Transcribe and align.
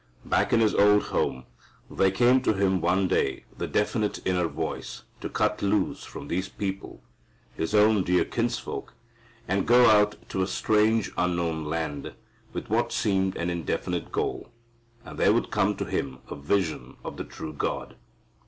Back 0.25 0.51
in 0.51 0.61
his 0.61 0.73
old 0.73 1.03
home 1.03 1.45
there 1.87 2.09
came 2.09 2.41
to 2.41 2.53
him 2.53 2.81
one 2.81 3.07
day 3.07 3.45
the 3.55 3.67
definite 3.67 4.19
inner 4.25 4.47
voice 4.47 5.03
to 5.19 5.29
cut 5.29 5.61
loose 5.61 6.03
from 6.05 6.27
these 6.27 6.49
people, 6.49 7.03
his 7.53 7.75
own 7.75 8.03
dear 8.03 8.25
kinsfolk, 8.25 8.95
and 9.47 9.67
go 9.67 9.85
out 9.91 10.15
to 10.29 10.41
a 10.41 10.47
strange 10.47 11.11
unknown 11.19 11.65
land, 11.65 12.15
with 12.51 12.67
what 12.67 12.91
seemed 12.91 13.35
an 13.35 13.51
indefinite 13.51 14.11
goal, 14.11 14.49
and 15.05 15.19
there 15.19 15.33
would 15.33 15.51
come 15.51 15.75
to 15.75 15.85
him 15.85 16.17
a 16.31 16.35
vision 16.35 16.97
of 17.05 17.17
the 17.17 17.23
true 17.23 17.53
God. 17.53 17.95